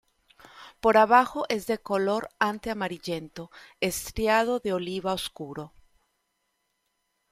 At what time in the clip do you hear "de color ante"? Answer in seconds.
1.67-2.71